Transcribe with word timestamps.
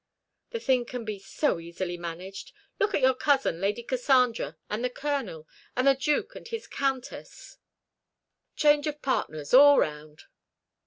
The 0.49 0.59
thing 0.59 0.85
can 0.85 1.05
be 1.05 1.19
so 1.19 1.59
easily 1.59 1.95
managed. 1.95 2.53
Look 2.79 2.95
at 2.95 3.01
your 3.03 3.13
cousin, 3.13 3.61
Lady 3.61 3.83
Cassandra, 3.83 4.57
and 4.67 4.83
the 4.83 4.89
Colonel, 4.89 5.47
and 5.75 5.85
the 5.85 5.93
Duke 5.93 6.35
and 6.35 6.47
his 6.47 6.65
Countess 6.65 7.57
change 8.55 8.87
of 8.87 9.03
partners 9.03 9.53
all 9.53 9.77
round." 9.77 10.23